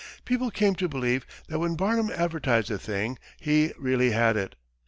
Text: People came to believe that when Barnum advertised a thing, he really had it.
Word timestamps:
People 0.25 0.49
came 0.49 0.73
to 0.73 0.89
believe 0.89 1.27
that 1.47 1.59
when 1.59 1.75
Barnum 1.75 2.09
advertised 2.09 2.71
a 2.71 2.79
thing, 2.79 3.19
he 3.39 3.71
really 3.77 4.09
had 4.13 4.35
it. 4.35 4.55